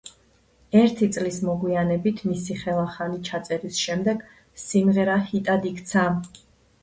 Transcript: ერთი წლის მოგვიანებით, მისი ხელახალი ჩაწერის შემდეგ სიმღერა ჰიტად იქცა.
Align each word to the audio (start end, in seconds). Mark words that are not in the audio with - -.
ერთი 0.77 1.07
წლის 1.17 1.35
მოგვიანებით, 1.49 2.23
მისი 2.29 2.57
ხელახალი 2.61 3.19
ჩაწერის 3.29 3.81
შემდეგ 3.83 4.23
სიმღერა 4.65 5.19
ჰიტად 5.29 5.69
იქცა. 5.73 6.07